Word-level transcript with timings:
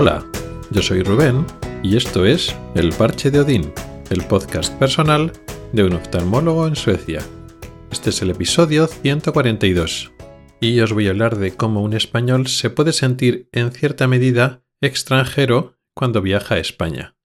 Hola, 0.00 0.24
yo 0.70 0.80
soy 0.80 1.02
Rubén 1.02 1.44
y 1.82 1.96
esto 1.96 2.24
es 2.24 2.54
El 2.76 2.92
Parche 2.92 3.32
de 3.32 3.40
Odín, 3.40 3.72
el 4.10 4.22
podcast 4.28 4.72
personal 4.78 5.32
de 5.72 5.82
un 5.82 5.94
oftalmólogo 5.94 6.68
en 6.68 6.76
Suecia. 6.76 7.20
Este 7.90 8.10
es 8.10 8.22
el 8.22 8.30
episodio 8.30 8.86
142 8.86 10.12
y 10.60 10.78
os 10.78 10.92
voy 10.92 11.08
a 11.08 11.10
hablar 11.10 11.36
de 11.36 11.56
cómo 11.56 11.82
un 11.82 11.94
español 11.94 12.46
se 12.46 12.70
puede 12.70 12.92
sentir 12.92 13.48
en 13.50 13.72
cierta 13.72 14.06
medida 14.06 14.62
extranjero 14.80 15.74
cuando 15.94 16.22
viaja 16.22 16.54
a 16.54 16.58
España. 16.58 17.16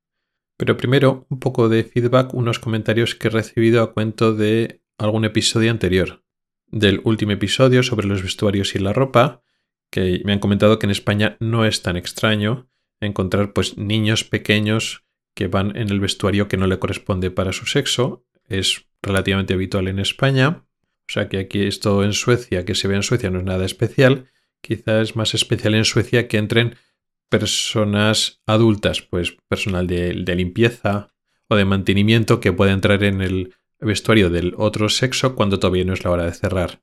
Pero 0.58 0.76
primero 0.76 1.28
un 1.30 1.40
poco 1.40 1.70
de 1.70 1.84
feedback, 1.84 2.34
unos 2.34 2.58
comentarios 2.58 3.14
que 3.14 3.28
he 3.28 3.30
recibido 3.30 3.84
a 3.84 3.94
cuento 3.94 4.34
de 4.34 4.82
algún 4.98 5.26
episodio 5.26 5.70
anterior. 5.70 6.24
Del 6.66 7.02
último 7.04 7.34
episodio 7.34 7.84
sobre 7.84 8.08
los 8.08 8.24
vestuarios 8.24 8.74
y 8.74 8.80
la 8.80 8.94
ropa, 8.94 9.44
que 9.94 10.24
me 10.26 10.34
han 10.34 10.40
comentado 10.40 10.80
que 10.80 10.88
en 10.88 10.92
España 10.92 11.38
no 11.40 11.66
es 11.66 11.84
tan 11.84 11.98
extraño 11.98 12.68
encontrar 13.04 13.54
pues 13.54 13.78
niños 13.78 14.24
pequeños 14.24 15.04
que 15.36 15.48
van 15.48 15.76
en 15.76 15.90
el 15.90 16.00
vestuario 16.00 16.48
que 16.48 16.58
no 16.58 16.68
le 16.68 16.80
corresponde 16.80 17.32
para 17.32 17.54
su 17.54 17.66
sexo. 17.66 18.26
Es 18.48 18.86
relativamente 19.02 19.54
habitual 19.54 19.88
en 19.88 20.00
España. 20.00 20.66
O 21.08 21.12
sea 21.12 21.30
que 21.30 21.38
aquí 21.38 21.64
esto 21.64 22.04
en 22.04 22.14
Suecia, 22.14 22.66
que 22.66 22.76
se 22.76 22.88
ve 22.88 22.96
en 22.96 23.04
Suecia, 23.04 23.30
no 23.30 23.40
es 23.40 23.46
nada 23.46 23.66
especial. 23.66 24.30
Quizás 24.62 25.10
es 25.10 25.16
más 25.16 25.34
especial 25.34 25.76
en 25.76 25.86
Suecia 25.86 26.28
que 26.28 26.38
entren 26.38 26.76
personas 27.30 28.42
adultas, 28.46 29.02
pues 29.02 29.36
personal 29.48 29.88
de, 29.88 30.14
de 30.14 30.36
limpieza 30.36 31.14
o 31.48 31.56
de 31.56 31.66
mantenimiento 31.66 32.40
que 32.40 32.54
puede 32.54 32.72
entrar 32.72 33.04
en 33.04 33.22
el 33.22 33.56
vestuario 33.80 34.30
del 34.30 34.54
otro 34.58 34.88
sexo 34.90 35.36
cuando 35.36 35.60
todavía 35.60 35.84
no 35.84 35.94
es 35.94 36.04
la 36.04 36.12
hora 36.12 36.26
de 36.26 36.34
cerrar. 36.34 36.82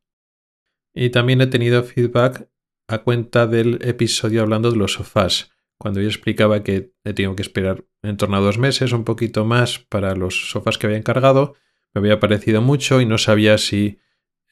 Y 0.92 1.10
también 1.10 1.40
he 1.40 1.46
tenido 1.46 1.82
feedback 1.82 2.48
a 2.88 2.98
cuenta 2.98 3.46
del 3.46 3.78
episodio 3.82 4.42
hablando 4.42 4.70
de 4.70 4.76
los 4.76 4.94
sofás, 4.94 5.52
cuando 5.80 6.02
yo 6.02 6.08
explicaba 6.08 6.62
que 6.62 6.92
he 7.04 7.14
tenido 7.14 7.34
que 7.34 7.40
esperar 7.40 7.86
en 8.02 8.18
torno 8.18 8.36
a 8.36 8.40
dos 8.40 8.58
meses, 8.58 8.92
un 8.92 9.04
poquito 9.04 9.46
más, 9.46 9.78
para 9.78 10.14
los 10.14 10.50
sofás 10.50 10.76
que 10.76 10.86
había 10.86 10.98
encargado, 10.98 11.54
me 11.94 12.00
había 12.00 12.20
parecido 12.20 12.60
mucho 12.60 13.00
y 13.00 13.06
no 13.06 13.16
sabía 13.16 13.56
si 13.56 13.98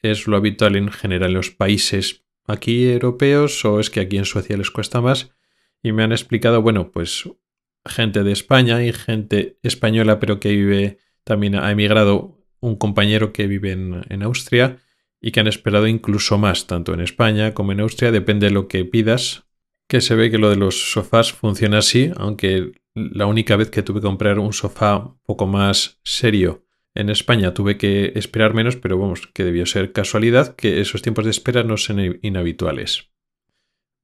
es 0.01 0.25
lo 0.25 0.37
habitual 0.37 0.75
en 0.75 0.89
general 0.91 1.29
en 1.29 1.35
los 1.35 1.51
países 1.51 2.25
aquí 2.47 2.89
europeos 2.89 3.63
o 3.63 3.79
es 3.79 3.91
que 3.91 3.99
aquí 3.99 4.17
en 4.17 4.25
Suecia 4.25 4.57
les 4.57 4.71
cuesta 4.71 5.01
más. 5.01 5.29
Y 5.83 5.91
me 5.91 6.01
han 6.01 6.13
explicado, 6.13 6.63
bueno, 6.63 6.89
pues 6.89 7.29
gente 7.85 8.23
de 8.23 8.31
España 8.31 8.83
y 8.83 8.91
gente 8.91 9.59
española, 9.61 10.19
pero 10.19 10.39
que 10.39 10.49
vive, 10.49 10.97
también 11.23 11.53
ha 11.53 11.69
emigrado 11.69 12.43
un 12.59 12.75
compañero 12.75 13.33
que 13.33 13.45
vive 13.45 13.73
en, 13.73 14.03
en 14.09 14.23
Austria 14.23 14.79
y 15.21 15.29
que 15.29 15.41
han 15.41 15.47
esperado 15.47 15.85
incluso 15.85 16.39
más, 16.39 16.65
tanto 16.65 16.91
en 16.91 17.01
España 17.01 17.53
como 17.53 17.71
en 17.71 17.81
Austria, 17.81 18.11
depende 18.11 18.47
de 18.47 18.53
lo 18.53 18.67
que 18.67 18.83
pidas, 18.83 19.43
que 19.89 20.01
se 20.01 20.13
ve 20.13 20.29
que 20.29 20.37
lo 20.37 20.51
de 20.51 20.55
los 20.55 20.91
sofás 20.91 21.33
funciona 21.33 21.79
así, 21.79 22.11
aunque 22.15 22.73
la 22.93 23.25
única 23.25 23.55
vez 23.55 23.71
que 23.71 23.81
tuve 23.81 23.99
que 23.99 24.05
comprar 24.05 24.37
un 24.37 24.53
sofá 24.53 24.97
un 24.97 25.19
poco 25.23 25.47
más 25.47 25.99
serio 26.03 26.63
en 26.93 27.09
España 27.09 27.55
tuve 27.55 27.77
que 27.77 28.13
esperar 28.15 28.53
menos, 28.53 28.75
pero 28.75 28.99
vamos, 28.99 29.27
que 29.33 29.43
debió 29.43 29.65
ser 29.65 29.91
casualidad 29.91 30.55
que 30.55 30.79
esos 30.79 31.01
tiempos 31.01 31.25
de 31.25 31.31
espera 31.31 31.63
no 31.63 31.75
sean 31.75 32.19
inhabituales. 32.21 33.09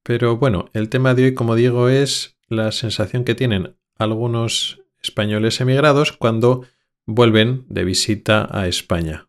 Pero 0.02 0.38
bueno, 0.38 0.70
el 0.74 0.90
tema 0.90 1.14
de 1.14 1.26
hoy, 1.26 1.34
como 1.36 1.56
digo, 1.56 1.88
es 1.88 2.36
la 2.48 2.72
sensación 2.72 3.24
que 3.24 3.36
tienen 3.36 3.76
algunos 3.96 4.82
españoles 5.04 5.62
emigrados 5.62 6.12
cuando 6.12 6.66
vuelven 7.06 7.64
de 7.70 7.84
visita 7.84 8.50
a 8.52 8.68
España. 8.68 9.28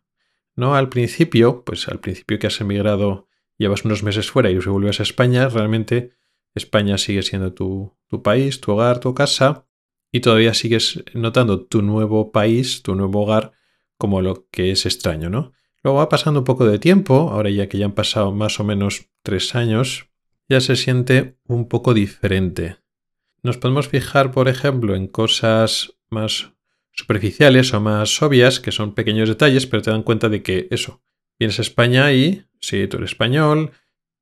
No 0.55 0.73
al 0.73 0.89
principio, 0.89 1.63
pues 1.63 1.87
al 1.87 1.99
principio 1.99 2.39
que 2.39 2.47
has 2.47 2.59
emigrado, 2.61 3.27
llevas 3.59 3.85
unos 3.85 4.01
meses 4.01 4.31
fuera 4.31 4.49
y 4.49 4.57
vuelves 4.57 4.99
a 4.99 5.03
España, 5.03 5.49
realmente 5.49 6.17
España 6.57 6.97
sigue 6.97 7.23
siendo 7.23 7.53
tu, 7.53 7.95
país, 8.23 8.61
tu 8.61 8.73
hogar, 8.73 8.99
tu 8.99 9.13
casa, 9.13 9.65
y 10.11 10.21
todavía 10.21 10.53
sigues 10.53 11.03
notando 11.13 11.65
tu 11.65 11.81
nuevo 11.81 12.31
país, 12.31 12.81
tu 12.81 12.95
nuevo 12.95 13.23
hogar, 13.23 13.53
como 13.97 14.21
lo 14.21 14.47
que 14.49 14.71
es 14.71 14.85
extraño, 14.85 15.29
¿no? 15.29 15.53
Luego 15.83 15.99
va 15.99 16.09
pasando 16.09 16.41
un 16.41 16.45
poco 16.45 16.65
de 16.65 16.79
tiempo, 16.79 17.29
ahora 17.31 17.49
ya 17.49 17.67
que 17.67 17.77
ya 17.77 17.85
han 17.85 17.93
pasado 17.93 18.31
más 18.31 18.59
o 18.59 18.63
menos 18.63 19.09
tres 19.21 19.55
años, 19.55 20.09
ya 20.49 20.61
se 20.61 20.75
siente 20.75 21.37
un 21.45 21.67
poco 21.67 21.93
diferente. 21.93 22.77
Nos 23.43 23.57
podemos 23.57 23.87
fijar, 23.87 24.31
por 24.31 24.47
ejemplo, 24.47 24.95
en 24.95 25.07
cosas 25.07 25.93
más 26.09 26.53
superficiales 26.91 27.73
o 27.73 27.79
más 27.79 28.21
obvias, 28.21 28.59
que 28.59 28.71
son 28.71 28.95
pequeños 28.95 29.29
detalles, 29.29 29.67
pero 29.67 29.83
te 29.83 29.91
dan 29.91 30.03
cuenta 30.03 30.29
de 30.29 30.41
que 30.41 30.67
eso, 30.71 31.01
vienes 31.37 31.59
a 31.59 31.61
España 31.61 32.11
y, 32.11 32.45
si 32.59 32.87
tú 32.87 32.97
eres 32.97 33.11
español, 33.11 33.71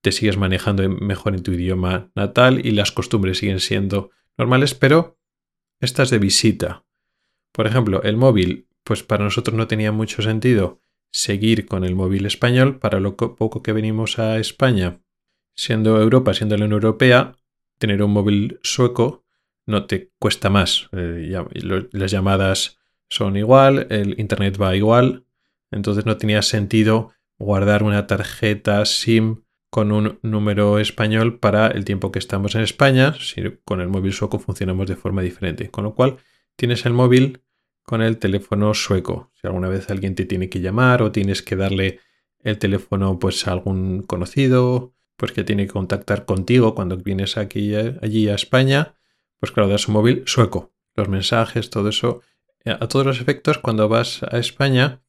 te 0.06 0.12
sigues 0.12 0.38
manejando 0.38 0.88
mejor 0.88 1.34
en 1.34 1.42
tu 1.42 1.52
idioma 1.54 2.12
natal 2.14 2.64
y 2.64 2.70
las 2.74 2.92
costumbres 2.92 3.40
siguen 3.40 3.60
siendo 3.60 4.12
normales, 4.38 4.76
pero 4.76 5.18
estás 5.80 6.12
de 6.12 6.20
visita. 6.20 6.86
Por 7.52 7.66
ejemplo, 7.66 8.04
el 8.04 8.16
móvil, 8.16 8.68
pues 8.84 9.02
para 9.02 9.24
nosotros 9.24 9.58
no 9.58 9.68
tenía 9.68 9.92
mucho 9.92 10.22
sentido 10.22 10.80
seguir 11.10 11.66
con 11.66 11.84
el 11.84 11.96
móvil 11.96 12.28
español, 12.28 12.78
para 12.78 13.00
lo 13.00 13.18
poco 13.18 13.64
que 13.64 13.74
venimos 13.74 14.20
a 14.20 14.38
España, 14.38 15.00
siendo 15.56 16.00
Europa, 16.00 16.36
siendo 16.36 16.56
la 16.56 16.66
Unión 16.66 16.84
Europea, 16.84 17.36
tener 17.80 18.04
un 18.04 18.12
móvil 18.12 18.60
sueco 18.62 19.26
no 19.66 19.88
te 19.88 20.12
cuesta 20.20 20.52
más. 20.52 20.88
Eh, 20.92 21.36
las 21.94 22.12
llamadas 22.12 22.78
son 23.10 23.38
igual, 23.38 23.88
el 23.90 24.20
internet 24.20 24.62
va 24.62 24.76
igual, 24.76 25.26
entonces 25.72 26.06
no 26.06 26.18
tenía 26.18 26.44
sentido 26.44 27.12
guardar 27.40 27.82
una 27.82 28.06
tarjeta 28.06 28.86
SIM 28.86 29.45
con 29.76 29.92
un 29.92 30.20
número 30.22 30.80
español 30.80 31.38
para 31.38 31.68
el 31.68 31.84
tiempo 31.84 32.10
que 32.10 32.18
estamos 32.18 32.56
en 32.56 32.62
España, 32.62 33.14
si 33.20 33.44
con 33.66 33.82
el 33.82 33.90
móvil 33.90 34.14
sueco 34.14 34.40
funcionamos 34.40 34.88
de 34.88 34.96
forma 34.96 35.22
diferente. 35.22 35.70
Con 35.70 35.84
lo 35.84 35.96
cual, 35.96 36.16
tienes 36.56 36.86
el 36.86 36.94
móvil 36.94 37.42
con 37.84 38.02
el 38.02 38.18
teléfono 38.18 38.74
sueco. 38.74 39.34
Si 39.34 39.48
alguna 39.48 39.68
vez 39.68 39.90
alguien 39.90 40.16
te 40.16 40.24
tiene 40.24 40.48
que 40.48 40.62
llamar 40.62 41.02
o 41.02 41.12
tienes 41.12 41.42
que 41.42 41.58
darle 41.58 42.00
el 42.40 42.58
teléfono 42.58 43.20
pues 43.20 43.50
a 43.50 43.52
algún 43.52 44.04
conocido, 44.04 44.94
pues 45.18 45.34
que 45.34 45.44
tiene 45.44 45.68
que 45.68 45.74
contactar 45.74 46.24
contigo 46.24 46.74
cuando 46.74 46.96
vienes 46.96 47.36
aquí 47.36 47.76
allí 47.76 48.30
a 48.30 48.36
España, 48.36 48.96
pues 49.42 49.52
claro, 49.52 49.68
das 49.68 49.90
un 49.90 49.96
móvil 49.96 50.24
sueco. 50.26 50.72
Los 50.96 51.10
mensajes, 51.10 51.70
todo 51.70 51.90
eso, 51.90 52.22
eh, 52.64 52.78
a 52.80 52.88
todos 52.88 53.06
los 53.06 53.20
efectos, 53.20 53.58
cuando 53.58 53.90
vas 53.90 54.24
a 54.24 54.38
España, 54.38 55.02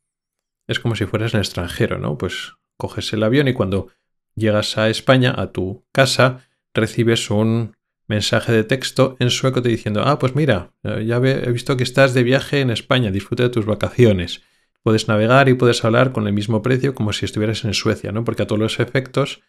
es 0.67 0.81
como 0.81 0.97
si 0.97 1.07
fueras 1.07 1.35
en 1.35 1.39
extranjero, 1.39 2.01
¿no? 2.01 2.19
Pues 2.19 2.55
coges 2.77 3.13
el 3.13 3.23
avión 3.23 3.47
y 3.47 3.53
cuando 3.53 3.93
llegas 4.37 4.79
a 4.79 4.89
España, 4.89 5.35
a 5.37 5.51
tu 5.51 5.85
casa, 5.93 6.47
recibes 6.75 7.31
un 7.31 7.77
mensaje 8.07 8.53
de 8.53 8.65
texto 8.65 9.17
en 9.19 9.31
sueco 9.31 9.63
te 9.63 9.69
diciendo, 9.69 10.03
ah, 10.05 10.19
pues 10.19 10.37
mira, 10.37 10.73
eh, 10.85 11.05
ya 11.05 11.17
he 11.17 11.51
visto 11.51 11.77
que 11.77 11.83
estás 11.83 12.15
de 12.15 12.23
viaje 12.23 12.61
en 12.61 12.71
España, 12.71 13.11
disfruta 13.11 13.43
de 13.43 13.49
tus 13.49 13.67
vacaciones. 13.67 14.43
Puedes 14.83 15.09
navegar 15.09 15.49
y 15.49 15.55
puedes 15.55 15.85
hablar 15.85 16.13
con 16.13 16.29
el 16.29 16.33
mismo 16.33 16.63
precio 16.63 16.95
como 16.95 17.13
si 17.13 17.25
estuvieras 17.25 17.65
en 17.65 17.75
Suecia, 17.75 18.13
¿no? 18.13 18.23
Porque 18.23 18.45
a 18.45 18.47
todos 18.47 18.61
los 18.61 18.79
efectos, 18.79 19.43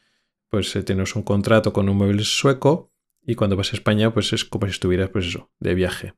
pues 0.50 0.76
eh, 0.76 0.81
tienes 0.81 1.16
un 1.16 1.22
contrato 1.22 1.74
con 1.74 1.90
un 1.90 1.97
móvil 1.97 2.24
sueco 2.24 2.92
y 3.22 3.36
cuando 3.36 3.56
vas 3.56 3.74
a 3.74 3.76
España, 3.76 4.14
pues 4.14 4.34
es 4.34 4.46
como 4.46 4.66
si 4.66 4.72
estuvieras, 4.72 5.09
pues 5.09 5.28
eso, 5.28 5.52
de 5.59 5.76
viaje. 5.76 6.14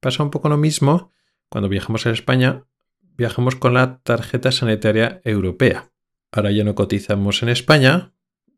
Pasa 0.00 0.22
un 0.22 0.30
poco 0.30 0.48
lo 0.48 0.56
mismo 0.56 1.12
cuando 1.48 1.68
viajamos 1.68 2.06
a 2.06 2.10
España, 2.10 2.64
viajamos 3.16 3.56
con 3.56 3.74
la 3.74 4.00
tarjeta 4.02 4.50
sanitaria 4.50 5.20
europea. 5.24 5.92
Ahora 6.30 6.50
ya 6.50 6.64
no 6.64 6.74
cotizamos 6.74 7.42
en 7.42 7.48
España, 7.48 8.12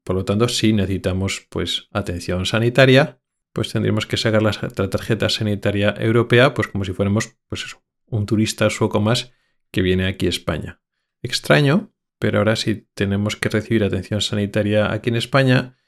por 0.05 0.17
lo 0.17 0.25
tanto, 0.25 0.49
si 0.49 0.73
necesitamos 0.73 1.47
pues 1.51 1.89
atención 1.93 2.47
sanitaria, 2.47 3.21
pues 3.53 3.73
tendríamos 3.73 4.07
que 4.07 4.17
sacar 4.17 4.43
la 4.43 4.53
tarjeta 4.53 5.29
sanitaria 5.29 5.95
europea, 5.99 6.55
pues 6.55 6.69
como 6.69 6.85
si 6.85 6.93
fuéramos, 6.93 7.37
pues 7.49 7.77
un 8.07 8.27
turista 8.27 8.71
sueco 8.71 9.01
más 9.01 9.33
que 9.71 9.83
viene 9.83 10.07
aquí 10.07 10.27
a 10.27 10.31
España. 10.31 10.81
Extraño, 11.23 11.93
pero 12.19 12.39
ahora 12.39 12.57
si 12.57 12.89
tenemos 12.95 13.37
que 13.37 13.49
recibir 13.49 13.85
atención 13.85 14.21
sanitaria 14.21 14.93
aquí 14.93 15.11
en 15.11 15.17
España, 15.17 15.79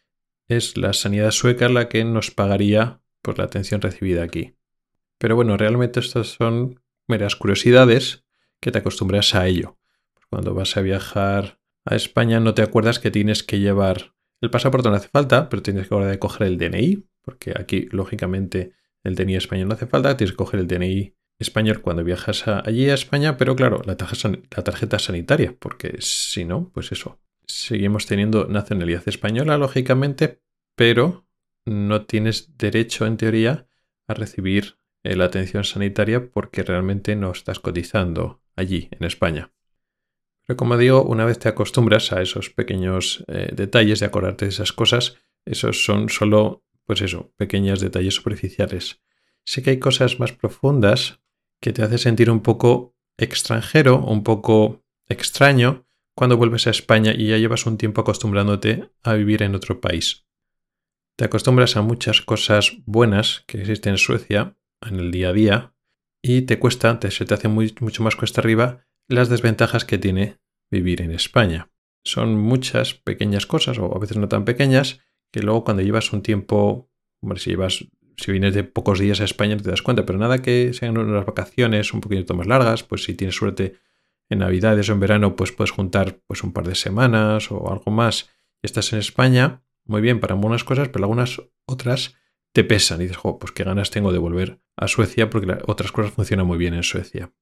es 0.48 0.76
la 0.76 0.92
sanidad 0.92 1.30
sueca 1.30 1.68
la 1.68 1.88
que 1.88 2.04
nos 2.04 2.30
pagaría 2.30 3.00
por 3.22 3.38
la 3.38 3.44
atención 3.44 3.80
recibida 3.80 4.22
aquí. 4.22 4.56
Pero 5.18 5.36
bueno, 5.36 5.56
realmente 5.56 6.00
estas 6.00 6.28
son 6.28 6.80
meras 7.06 7.36
curiosidades 7.36 8.24
que 8.60 8.72
te 8.72 8.78
acostumbras 8.78 9.34
a 9.34 9.46
ello. 9.46 9.78
Cuando 10.30 10.54
vas 10.54 10.76
a 10.76 10.80
viajar 10.80 11.60
a 11.84 11.96
España 11.96 12.40
no 12.40 12.54
te 12.54 12.62
acuerdas 12.62 12.98
que 12.98 13.10
tienes 13.10 13.42
que 13.42 13.58
llevar 13.58 14.14
el 14.42 14.50
pasaporte 14.50 14.88
no 14.90 14.96
hace 14.96 15.08
falta, 15.08 15.48
pero 15.48 15.62
tienes 15.62 15.88
que 15.88 15.94
ahora 15.94 16.18
coger 16.18 16.48
el 16.48 16.58
DNI, 16.58 17.06
porque 17.22 17.54
aquí 17.56 17.88
lógicamente 17.92 18.72
el 19.04 19.14
DNI 19.14 19.36
español 19.36 19.68
no 19.68 19.74
hace 19.74 19.86
falta, 19.86 20.16
tienes 20.16 20.32
que 20.32 20.36
coger 20.36 20.58
el 20.58 20.66
DNI 20.66 21.14
español 21.38 21.80
cuando 21.80 22.02
viajas 22.02 22.48
allí 22.48 22.90
a 22.90 22.94
España, 22.94 23.36
pero 23.36 23.54
claro, 23.54 23.82
la 23.84 23.96
tarjeta 23.96 24.98
sanitaria, 24.98 25.54
porque 25.58 25.96
si 26.00 26.44
no, 26.44 26.70
pues 26.74 26.90
eso, 26.90 27.20
seguimos 27.46 28.06
teniendo 28.06 28.46
nacionalidad 28.46 29.04
española, 29.06 29.58
lógicamente, 29.58 30.40
pero 30.74 31.24
no 31.64 32.06
tienes 32.06 32.58
derecho, 32.58 33.06
en 33.06 33.18
teoría, 33.18 33.68
a 34.08 34.14
recibir 34.14 34.76
eh, 35.04 35.14
la 35.14 35.26
atención 35.26 35.62
sanitaria 35.62 36.30
porque 36.30 36.64
realmente 36.64 37.14
no 37.14 37.30
estás 37.30 37.60
cotizando 37.60 38.42
allí, 38.56 38.88
en 38.90 39.04
España. 39.04 39.52
Pero 40.46 40.56
como 40.56 40.76
digo, 40.76 41.02
una 41.02 41.24
vez 41.24 41.38
te 41.38 41.48
acostumbras 41.48 42.12
a 42.12 42.20
esos 42.20 42.50
pequeños 42.50 43.24
eh, 43.28 43.50
detalles 43.52 44.00
de 44.00 44.06
acordarte 44.06 44.44
de 44.44 44.50
esas 44.50 44.72
cosas, 44.72 45.16
esos 45.44 45.84
son 45.84 46.08
solo 46.08 46.64
pues 46.84 47.00
eso, 47.00 47.32
pequeños 47.36 47.80
detalles 47.80 48.14
superficiales. 48.14 49.00
Sé 49.44 49.62
que 49.62 49.70
hay 49.70 49.78
cosas 49.78 50.18
más 50.18 50.32
profundas 50.32 51.20
que 51.60 51.72
te 51.72 51.82
hacen 51.82 51.98
sentir 51.98 52.30
un 52.30 52.40
poco 52.40 52.96
extranjero, 53.16 54.04
un 54.04 54.24
poco 54.24 54.84
extraño 55.08 55.86
cuando 56.14 56.36
vuelves 56.36 56.66
a 56.66 56.70
España 56.70 57.14
y 57.16 57.28
ya 57.28 57.38
llevas 57.38 57.66
un 57.66 57.78
tiempo 57.78 58.00
acostumbrándote 58.00 58.90
a 59.02 59.14
vivir 59.14 59.42
en 59.42 59.54
otro 59.54 59.80
país. 59.80 60.26
Te 61.16 61.24
acostumbras 61.24 61.76
a 61.76 61.82
muchas 61.82 62.20
cosas 62.20 62.76
buenas 62.84 63.44
que 63.46 63.60
existen 63.60 63.92
en 63.92 63.98
Suecia 63.98 64.56
en 64.80 64.98
el 64.98 65.10
día 65.10 65.28
a 65.28 65.32
día 65.32 65.74
y 66.20 66.42
te 66.42 66.58
cuesta, 66.58 66.98
te, 66.98 67.10
se 67.10 67.24
te 67.24 67.34
hace 67.34 67.48
mucho 67.48 68.02
más 68.02 68.16
cuesta 68.16 68.40
arriba 68.40 68.84
las 69.12 69.28
desventajas 69.28 69.84
que 69.84 69.98
tiene 69.98 70.38
vivir 70.70 71.02
en 71.02 71.12
España. 71.12 71.70
Son 72.04 72.36
muchas 72.36 72.94
pequeñas 72.94 73.46
cosas, 73.46 73.78
o 73.78 73.94
a 73.94 73.98
veces 73.98 74.16
no 74.16 74.28
tan 74.28 74.44
pequeñas, 74.44 75.00
que 75.30 75.42
luego 75.42 75.64
cuando 75.64 75.82
llevas 75.82 76.12
un 76.12 76.22
tiempo, 76.22 76.90
hombre, 77.20 77.38
si 77.38 77.50
llevas, 77.50 77.86
si 78.16 78.32
vienes 78.32 78.54
de 78.54 78.64
pocos 78.64 78.98
días 78.98 79.20
a 79.20 79.24
España 79.24 79.56
no 79.56 79.62
te 79.62 79.70
das 79.70 79.82
cuenta, 79.82 80.04
pero 80.04 80.18
nada 80.18 80.42
que 80.42 80.72
sean 80.72 80.98
unas 80.98 81.24
vacaciones 81.24 81.92
un 81.92 82.00
poquito 82.00 82.34
más 82.34 82.46
largas, 82.46 82.82
pues 82.82 83.04
si 83.04 83.14
tienes 83.14 83.36
suerte 83.36 83.78
en 84.28 84.40
Navidades 84.40 84.88
o 84.88 84.92
en 84.92 85.00
verano, 85.00 85.36
pues 85.36 85.52
puedes 85.52 85.70
juntar 85.70 86.20
pues 86.26 86.42
un 86.42 86.52
par 86.52 86.66
de 86.66 86.74
semanas 86.74 87.50
o 87.50 87.70
algo 87.70 87.90
más 87.90 88.30
y 88.62 88.66
estás 88.66 88.92
en 88.92 88.98
España, 88.98 89.62
muy 89.84 90.00
bien 90.00 90.20
para 90.20 90.34
algunas 90.34 90.64
cosas, 90.64 90.88
pero 90.88 91.04
algunas 91.04 91.40
otras 91.66 92.14
te 92.52 92.64
pesan 92.64 93.00
y 93.00 93.04
dices, 93.04 93.18
pues 93.22 93.52
qué 93.52 93.64
ganas 93.64 93.90
tengo 93.90 94.12
de 94.12 94.18
volver 94.18 94.60
a 94.76 94.88
Suecia 94.88 95.30
porque 95.30 95.58
otras 95.66 95.92
cosas 95.92 96.12
funcionan 96.12 96.46
muy 96.46 96.58
bien 96.58 96.74
en 96.74 96.82
Suecia. 96.82 97.32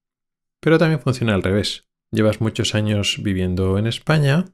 Pero 0.61 0.79
también 0.79 1.01
funciona 1.01 1.35
al 1.35 1.43
revés. 1.43 1.89
Llevas 2.11 2.41
muchos 2.41 2.75
años 2.75 3.19
viviendo 3.23 3.79
en 3.79 3.87
España 3.87 4.45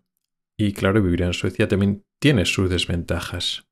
y 0.57 0.73
claro, 0.73 1.03
vivir 1.03 1.23
en 1.23 1.35
Suecia 1.35 1.69
también 1.69 2.05
tiene 2.19 2.47
sus 2.47 2.71
desventajas. 2.71 3.67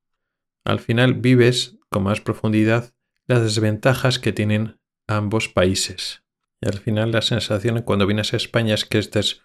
Al 0.65 0.81
final 0.81 1.15
vives 1.15 1.79
con 1.89 2.03
más 2.03 2.21
profundidad 2.21 2.95
las 3.27 3.43
desventajas 3.43 4.19
que 4.19 4.33
tienen 4.33 4.79
ambos 5.07 5.49
países. 5.49 6.23
Y 6.61 6.69
al 6.69 6.79
final 6.79 7.13
la 7.13 7.23
sensación 7.23 7.83
cuando 7.83 8.07
vienes 8.07 8.33
a 8.33 8.37
España 8.37 8.75
es 8.75 8.85
que 8.85 8.99
esta 8.99 9.21
es 9.21 9.43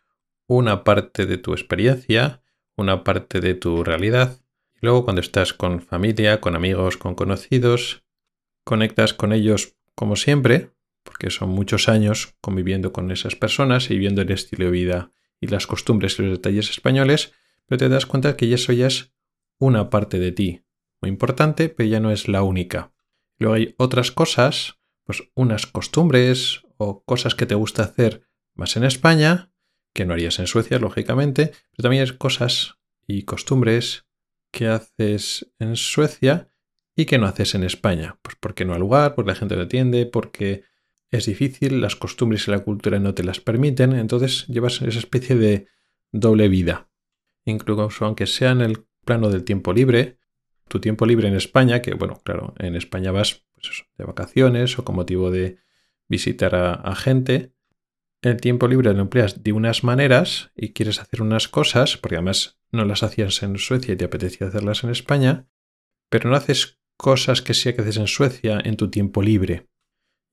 una 0.48 0.84
parte 0.84 1.26
de 1.26 1.38
tu 1.38 1.54
experiencia, 1.54 2.42
una 2.76 3.04
parte 3.04 3.40
de 3.40 3.54
tu 3.54 3.84
realidad. 3.84 4.42
Luego 4.82 5.04
cuando 5.04 5.22
estás 5.22 5.54
con 5.54 5.82
familia, 5.82 6.42
con 6.42 6.56
amigos, 6.56 6.98
con 6.98 7.16
conocidos, 7.16 8.04
conectas 8.64 9.14
con 9.14 9.34
ellos 9.34 9.76
como 9.96 10.16
siempre, 10.16 10.72
porque 11.04 11.30
son 11.30 11.50
muchos 11.50 11.90
años 11.90 12.36
conviviendo 12.42 12.94
con 12.94 13.12
esas 13.12 13.36
personas 13.36 13.90
y 13.92 13.98
viendo 13.98 14.22
el 14.22 14.32
estilo 14.32 14.66
de 14.66 14.72
vida 14.72 15.12
y 15.40 15.48
las 15.48 15.68
costumbres 15.68 16.20
y 16.20 16.24
los 16.24 16.32
detalles 16.32 16.70
españoles, 16.70 17.34
pero 17.66 17.80
te 17.80 17.90
das 17.90 18.06
cuenta 18.06 18.36
que 18.36 18.54
eso 18.54 18.74
ya 18.74 18.88
es 18.88 19.14
una 19.60 19.90
parte 19.90 20.20
de 20.20 20.32
ti, 20.32 20.64
muy 21.02 21.10
importante, 21.10 21.70
pero 21.70 21.90
ya 21.90 22.00
no 22.00 22.12
es 22.12 22.28
la 22.28 22.44
única. 22.44 22.92
Luego 23.38 23.56
hay 23.56 23.76
otras 23.78 24.12
cosas, 24.12 24.80
pues 25.04 25.24
unas 25.36 25.68
costumbres 25.68 26.64
o 26.78 27.04
cosas 27.04 27.36
que 27.36 27.46
te 27.46 27.56
gusta 27.56 27.84
hacer 27.84 28.28
más 28.54 28.76
en 28.76 28.84
España, 28.84 29.52
que 29.94 30.06
no 30.06 30.14
harías 30.14 30.40
en 30.40 30.48
Suecia, 30.48 30.80
lógicamente, 30.80 31.52
pero 31.72 31.84
también 31.84 32.04
hay 32.04 32.18
cosas 32.18 32.76
y 33.08 33.24
costumbres 33.24 34.06
que 34.52 34.68
haces 34.68 35.52
en 35.60 35.76
Suecia 35.76 36.50
y 36.96 37.06
que 37.06 37.18
no 37.18 37.28
haces 37.28 37.56
en 37.56 37.64
España. 37.64 38.20
Pues 38.22 38.36
porque 38.40 38.66
no 38.66 38.74
hay 38.74 38.80
lugar, 38.80 39.16
porque 39.16 39.32
la 39.32 39.36
gente 39.36 39.56
no 39.56 39.64
entiende, 39.64 40.06
porque 40.06 40.64
es 41.12 41.26
difícil, 41.26 41.82
las 41.82 41.96
costumbres 41.96 42.48
y 42.48 42.52
la 42.52 42.60
cultura 42.60 43.00
no 43.00 43.14
te 43.14 43.24
las 43.24 43.40
permiten, 43.40 43.94
entonces 43.94 44.46
llevas 44.48 44.82
esa 44.82 45.00
especie 45.00 45.36
de 45.36 45.68
doble 46.12 46.48
vida. 46.50 46.90
Incluso 47.46 48.06
aunque 48.06 48.28
sea 48.28 48.52
en 48.52 48.62
el 48.62 48.86
plano 49.06 49.30
del 49.30 49.44
tiempo 49.44 49.74
libre, 49.74 50.20
tu 50.68 50.80
tiempo 50.80 51.06
libre 51.06 51.28
en 51.28 51.36
España, 51.36 51.82
que 51.82 51.96
bueno, 51.96 52.22
claro, 52.24 52.54
en 52.60 52.76
España 52.76 53.12
vas 53.12 53.44
pues 53.56 53.86
de 53.98 54.06
vacaciones 54.06 54.78
o 54.78 54.86
con 54.86 54.96
motivo 54.96 55.32
de 55.32 55.58
visitar 56.08 56.56
a, 56.56 56.96
gente, 56.96 57.54
el 58.22 58.40
tiempo 58.42 58.68
libre 58.68 58.94
lo 58.94 59.02
empleas 59.02 59.44
de 59.44 59.52
unas 59.52 59.84
maneras 59.84 60.52
y 60.56 60.74
quieres 60.74 61.00
hacer 61.00 61.22
unas 61.22 61.48
cosas, 61.48 61.98
porque 61.98 62.16
además 62.16 62.60
no 62.72 62.86
las 62.86 63.04
hacías 63.04 63.42
en 63.44 63.58
Suecia 63.58 63.94
y 63.94 63.98
te 63.98 64.06
apetecía 64.06 64.48
hacerlas 64.48 64.84
en 64.84 64.90
España, 64.90 65.48
pero 66.10 66.30
no 66.30 66.36
haces 66.36 66.80
cosas 66.98 67.42
que 67.42 67.54
sí 67.54 67.74
que 67.74 67.82
haces 67.82 67.98
en 67.98 68.08
Suecia 68.08 68.60
en 68.64 68.76
tu 68.76 68.90
tiempo 68.90 69.22
libre. 69.22 69.68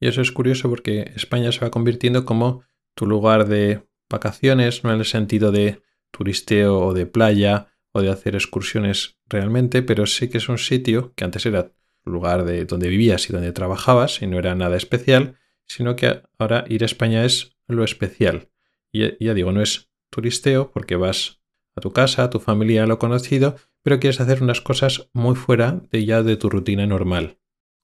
Y 0.01 0.09
eso 0.09 0.21
es 0.21 0.33
curioso 0.33 0.69
porque 0.69 1.13
España 1.15 1.53
se 1.53 1.61
va 1.61 1.71
convirtiendo 1.71 2.25
como 2.25 2.63
tu 2.95 3.07
lugar 3.07 3.49
de 3.49 3.83
vacaciones, 4.11 4.85
no 4.85 4.93
en 4.93 4.99
el 4.99 5.05
sentido 5.05 5.53
de 5.53 5.83
turisteo 6.11 6.79
o 6.79 6.95
de 6.95 7.07
playa 7.07 7.69
o 7.93 8.03
de 8.03 8.11
hacer 8.11 8.35
excursiones 8.35 9.19
realmente, 9.29 9.83
pero 9.83 10.07
sí 10.07 10.29
que 10.29 10.39
es 10.39 10.49
un 10.49 10.59
sitio 10.59 11.13
que 11.15 11.25
antes 11.25 11.47
era 11.47 11.73
lugar 12.05 12.45
de 12.45 12.65
donde 12.65 12.89
vivías 12.89 13.29
y 13.29 13.33
donde 13.33 13.53
trabajabas 13.53 14.23
y 14.23 14.27
no 14.27 14.39
era 14.39 14.55
nada 14.55 14.77
especial, 14.77 15.37
sino 15.67 15.97
que 15.97 16.23
ahora 16.39 16.65
ir 16.69 16.83
a 16.83 16.87
España 16.87 17.25
es 17.25 17.57
lo 17.67 17.85
especial. 17.85 18.49
Y 18.93 19.25
ya 19.25 19.35
digo, 19.35 19.53
no 19.53 19.63
es 19.63 19.91
turisteo 20.11 20.71
porque 20.71 20.97
vas 20.97 21.41
a 21.75 21.81
tu 21.81 21.93
casa, 21.93 22.25
a 22.25 22.31
tu 22.31 22.39
familia, 22.39 22.85
a 22.85 22.87
lo 22.87 22.99
conocido, 22.99 23.57
pero 23.83 24.01
quieres 24.01 24.21
hacer 24.21 24.43
unas 24.43 24.61
cosas 24.61 25.11
muy 25.13 25.35
fuera 25.35 25.83
de 25.91 26.05
ya 26.05 26.23
de 26.23 26.37
tu 26.37 26.49
rutina 26.49 26.87
normal. 26.87 27.39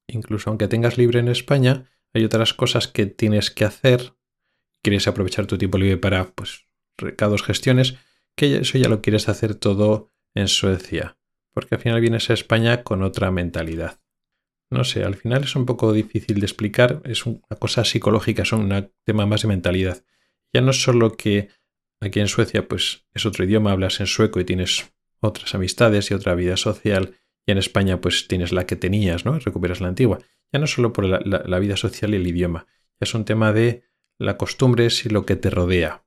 Incluso 0.06 0.50
aunque 0.50 0.68
tengas 0.68 0.98
libre 0.98 1.18
en 1.18 1.28
España, 1.28 1.90
hay 2.14 2.24
otras 2.24 2.54
cosas 2.54 2.88
que 2.88 3.06
tienes 3.06 3.50
que 3.50 3.64
hacer, 3.64 4.14
quieres 4.82 5.06
aprovechar 5.08 5.46
tu 5.46 5.58
tiempo 5.58 5.78
libre 5.78 5.96
para, 5.96 6.32
pues, 6.32 6.66
recados, 6.96 7.42
gestiones, 7.42 7.96
que 8.36 8.56
eso 8.56 8.78
ya 8.78 8.88
lo 8.88 9.02
quieres 9.02 9.28
hacer 9.28 9.54
todo 9.54 10.12
en 10.34 10.48
Suecia, 10.48 11.18
porque 11.52 11.74
al 11.74 11.80
final 11.80 12.00
vienes 12.00 12.30
a 12.30 12.34
España 12.34 12.82
con 12.82 13.02
otra 13.02 13.30
mentalidad. 13.30 14.00
No 14.70 14.84
sé, 14.84 15.04
al 15.04 15.16
final 15.16 15.44
es 15.44 15.54
un 15.54 15.66
poco 15.66 15.92
difícil 15.92 16.40
de 16.40 16.46
explicar, 16.46 17.02
es 17.04 17.26
una 17.26 17.42
cosa 17.58 17.84
psicológica, 17.84 18.42
es 18.42 18.52
un 18.52 18.90
tema 19.04 19.26
más 19.26 19.42
de 19.42 19.48
mentalidad. 19.48 20.02
Ya 20.52 20.62
no 20.62 20.70
es 20.70 20.82
solo 20.82 21.16
que 21.16 21.50
aquí 22.00 22.20
en 22.20 22.28
Suecia 22.28 22.66
pues 22.68 23.04
es 23.12 23.26
otro 23.26 23.44
idioma, 23.44 23.72
hablas 23.72 24.00
en 24.00 24.06
sueco 24.06 24.40
y 24.40 24.44
tienes 24.44 24.90
otras 25.20 25.54
amistades 25.54 26.10
y 26.10 26.14
otra 26.14 26.34
vida 26.34 26.56
social, 26.56 27.16
y 27.46 27.52
en 27.52 27.58
España 27.58 28.00
pues 28.00 28.28
tienes 28.28 28.52
la 28.52 28.66
que 28.66 28.76
tenías, 28.76 29.24
¿no? 29.24 29.38
Recuperas 29.38 29.80
la 29.80 29.88
antigua 29.88 30.18
ya 30.52 30.58
no 30.58 30.66
solo 30.66 30.92
por 30.92 31.06
la, 31.06 31.58
vida 31.58 31.76
social 31.76 32.12
y 32.12 32.16
el 32.16 32.26
idioma, 32.26 32.66
es 33.00 33.14
un 33.14 33.24
tema 33.24 33.52
de 33.52 33.84
la 34.18 34.36
costumbre 34.36 34.86
y 35.04 35.08
lo 35.08 35.24
que 35.24 35.36
te 35.36 35.50
rodea. 35.50 36.04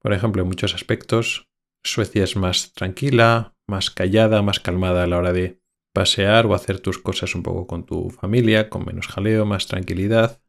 Por 0.00 0.12
ejemplo, 0.12 0.42
en 0.42 0.48
muchos 0.48 0.74
aspectos, 0.74 1.48
Suecia 1.84 2.24
es 2.24 2.36
más 2.36 2.72
tranquila, 2.72 3.54
más 3.66 3.90
callada, 3.90 4.42
más 4.42 4.58
calmada 4.58 5.04
a 5.04 5.06
la 5.06 5.18
hora 5.18 5.32
de 5.32 5.60
pasear 5.92 6.46
o 6.46 6.54
hacer 6.54 6.80
tus 6.80 6.98
cosas 6.98 7.34
un 7.34 7.42
poco 7.42 7.66
con 7.66 7.86
tu 7.86 8.10
familia, 8.10 8.68
con 8.68 8.84
menos 8.84 9.06
jaleo, 9.06 9.46
más 9.46 9.68
tranquilidad. 9.68 10.42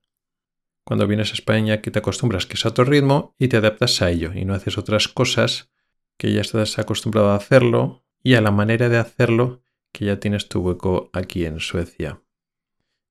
Cuando 0.83 1.07
vienes 1.07 1.31
a 1.31 1.33
España 1.35 1.81
que 1.81 1.91
te 1.91 1.99
acostumbras 1.99 2.45
que 2.45 2.55
es 2.55 2.65
a 2.65 2.69
otro 2.69 2.85
ritmo 2.85 3.35
y 3.37 3.47
te 3.49 3.57
adaptas 3.57 4.01
a 4.01 4.09
ello 4.09 4.31
y 4.33 4.45
no 4.45 4.55
haces 4.55 4.77
otras 4.77 5.07
cosas 5.07 5.69
que 6.17 6.33
ya 6.33 6.41
estás 6.41 6.79
acostumbrado 6.79 7.29
a 7.29 7.35
hacerlo 7.35 8.03
y 8.23 8.33
a 8.33 8.41
la 8.41 8.51
manera 8.51 8.89
de 8.89 8.97
hacerlo 8.97 9.61
que 9.97 10.05
ya 10.05 10.19
tienes 10.19 10.47
tu 10.47 10.59
hueco 10.59 11.09
aquí 11.11 11.43
en 11.43 11.59
Suecia 11.59 12.21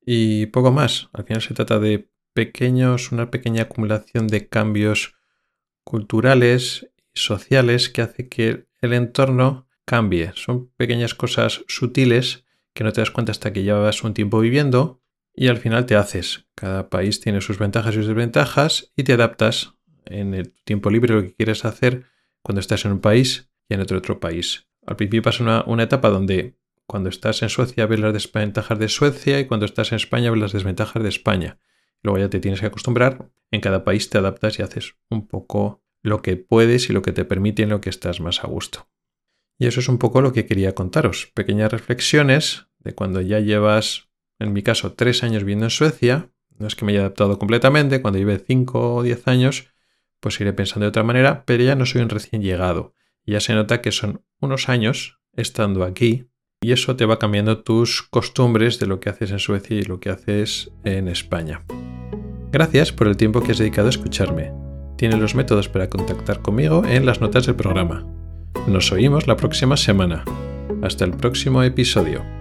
y 0.00 0.46
poco 0.46 0.70
más. 0.70 1.08
Al 1.12 1.24
final 1.24 1.42
se 1.42 1.52
trata 1.52 1.80
de 1.80 2.08
pequeños, 2.32 3.10
una 3.10 3.28
pequeña 3.28 3.62
acumulación 3.62 4.28
de 4.28 4.48
cambios 4.48 5.16
culturales 5.82 6.88
y 7.12 7.18
sociales 7.18 7.88
que 7.88 8.02
hace 8.02 8.28
que 8.28 8.68
el 8.80 8.92
entorno 8.92 9.66
cambie. 9.84 10.30
Son 10.36 10.68
pequeñas 10.76 11.16
cosas 11.16 11.64
sutiles 11.66 12.44
que 12.72 12.84
no 12.84 12.92
te 12.92 13.00
das 13.00 13.10
cuenta 13.10 13.32
hasta 13.32 13.52
que 13.52 13.64
llevas 13.64 14.04
un 14.04 14.14
tiempo 14.14 14.38
viviendo 14.38 15.02
y 15.34 15.48
al 15.48 15.56
final 15.56 15.86
te 15.86 15.96
haces. 15.96 16.46
Cada 16.54 16.88
país 16.88 17.20
tiene 17.20 17.40
sus 17.40 17.58
ventajas 17.58 17.94
y 17.94 17.96
sus 17.96 18.06
desventajas 18.06 18.92
y 18.94 19.02
te 19.02 19.14
adaptas 19.14 19.74
en 20.04 20.34
el 20.34 20.52
tiempo 20.52 20.88
libre 20.88 21.14
lo 21.14 21.22
que 21.22 21.34
quieres 21.34 21.64
hacer 21.64 22.04
cuando 22.42 22.60
estás 22.60 22.84
en 22.84 22.92
un 22.92 23.00
país 23.00 23.50
y 23.68 23.74
en 23.74 23.80
otro, 23.80 23.98
otro 23.98 24.20
país. 24.20 24.68
Al 24.86 24.94
principio 24.94 25.22
pasa 25.22 25.42
una, 25.42 25.64
una 25.66 25.82
etapa 25.82 26.10
donde 26.10 26.54
cuando 26.86 27.08
estás 27.08 27.42
en 27.42 27.48
Suecia 27.48 27.86
ves 27.86 28.00
las 28.00 28.12
desventajas 28.12 28.78
de 28.78 28.88
Suecia 28.88 29.40
y 29.40 29.46
cuando 29.46 29.66
estás 29.66 29.92
en 29.92 29.96
España 29.96 30.30
ves 30.30 30.40
las 30.40 30.52
desventajas 30.52 31.02
de 31.02 31.08
España. 31.08 31.58
Luego 32.02 32.18
ya 32.18 32.30
te 32.30 32.40
tienes 32.40 32.60
que 32.60 32.66
acostumbrar. 32.66 33.30
En 33.50 33.60
cada 33.60 33.84
país 33.84 34.10
te 34.10 34.18
adaptas 34.18 34.58
y 34.58 34.62
haces 34.62 34.94
un 35.10 35.26
poco 35.26 35.82
lo 36.02 36.22
que 36.22 36.36
puedes 36.36 36.88
y 36.88 36.92
lo 36.92 37.02
que 37.02 37.12
te 37.12 37.24
permite 37.24 37.64
en 37.64 37.70
lo 37.70 37.80
que 37.80 37.90
estás 37.90 38.20
más 38.20 38.44
a 38.44 38.46
gusto. 38.46 38.88
Y 39.58 39.66
eso 39.66 39.80
es 39.80 39.88
un 39.88 39.98
poco 39.98 40.20
lo 40.20 40.32
que 40.32 40.46
quería 40.46 40.74
contaros. 40.74 41.32
Pequeñas 41.34 41.72
reflexiones 41.72 42.66
de 42.78 42.94
cuando 42.94 43.20
ya 43.20 43.40
llevas, 43.40 44.08
en 44.38 44.52
mi 44.52 44.62
caso, 44.62 44.92
tres 44.92 45.22
años 45.22 45.42
viviendo 45.42 45.66
en 45.66 45.70
Suecia. 45.70 46.30
No 46.58 46.66
es 46.66 46.76
que 46.76 46.84
me 46.84 46.92
haya 46.92 47.00
adaptado 47.00 47.38
completamente. 47.38 48.02
Cuando 48.02 48.18
lleve 48.18 48.38
cinco 48.38 48.94
o 48.94 49.02
diez 49.02 49.26
años, 49.26 49.72
pues 50.20 50.40
iré 50.40 50.52
pensando 50.52 50.84
de 50.84 50.90
otra 50.90 51.02
manera, 51.02 51.44
pero 51.44 51.64
ya 51.64 51.74
no 51.74 51.86
soy 51.86 52.02
un 52.02 52.10
recién 52.10 52.42
llegado. 52.42 52.94
Ya 53.24 53.40
se 53.40 53.54
nota 53.54 53.80
que 53.80 53.92
son 53.92 54.22
unos 54.40 54.68
años 54.68 55.18
estando 55.32 55.82
aquí 55.84 56.28
y 56.62 56.72
eso 56.72 56.96
te 56.96 57.06
va 57.06 57.18
cambiando 57.18 57.62
tus 57.62 58.02
costumbres 58.02 58.78
de 58.78 58.86
lo 58.86 59.00
que 59.00 59.10
haces 59.10 59.30
en 59.30 59.38
Suecia 59.38 59.78
y 59.78 59.82
lo 59.82 60.00
que 60.00 60.10
haces 60.10 60.70
en 60.84 61.08
España. 61.08 61.64
Gracias 62.52 62.92
por 62.92 63.08
el 63.08 63.16
tiempo 63.16 63.42
que 63.42 63.52
has 63.52 63.58
dedicado 63.58 63.88
a 63.88 63.90
escucharme. 63.90 64.52
Tienes 64.96 65.18
los 65.18 65.34
métodos 65.34 65.68
para 65.68 65.90
contactar 65.90 66.40
conmigo 66.40 66.82
en 66.86 67.04
las 67.04 67.20
notas 67.20 67.46
del 67.46 67.56
programa. 67.56 68.06
Nos 68.66 68.90
oímos 68.92 69.26
la 69.26 69.36
próxima 69.36 69.76
semana. 69.76 70.24
Hasta 70.82 71.04
el 71.04 71.12
próximo 71.12 71.62
episodio. 71.62 72.35